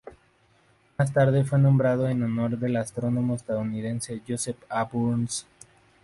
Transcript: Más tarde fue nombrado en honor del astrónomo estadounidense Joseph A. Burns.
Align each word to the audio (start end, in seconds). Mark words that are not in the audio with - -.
Más 0.97 1.13
tarde 1.13 1.43
fue 1.43 1.59
nombrado 1.59 2.07
en 2.09 2.23
honor 2.23 2.57
del 2.57 2.77
astrónomo 2.77 3.35
estadounidense 3.35 4.23
Joseph 4.27 4.57
A. 4.67 4.83
Burns. 4.85 5.45